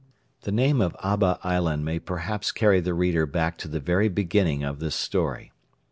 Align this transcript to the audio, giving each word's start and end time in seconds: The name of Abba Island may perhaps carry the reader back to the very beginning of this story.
The 0.41 0.51
name 0.51 0.81
of 0.81 0.95
Abba 1.03 1.37
Island 1.43 1.85
may 1.85 1.99
perhaps 1.99 2.51
carry 2.51 2.79
the 2.79 2.95
reader 2.95 3.27
back 3.27 3.55
to 3.59 3.67
the 3.67 3.79
very 3.79 4.09
beginning 4.09 4.63
of 4.63 4.79
this 4.79 4.95
story. 4.95 5.51